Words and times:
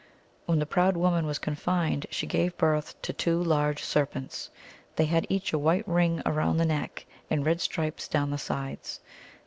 When 0.47 0.57
the 0.57 0.65
proud 0.65 0.97
woman 0.97 1.27
was 1.27 1.37
confined, 1.37 2.07
she 2.09 2.25
gave 2.25 2.57
birth 2.57 2.99
to 3.03 3.13
two 3.13 3.39
large 3.39 3.83
serpents. 3.83 4.49
They 4.95 5.05
had 5.05 5.27
each 5.29 5.53
a 5.53 5.59
white 5.59 5.87
ring 5.87 6.23
round 6.25 6.59
the 6.59 6.65
neck 6.65 7.05
and 7.29 7.45
red 7.45 7.61
stripes 7.61 8.07
down 8.07 8.31
the 8.31 8.39
sides. 8.39 8.99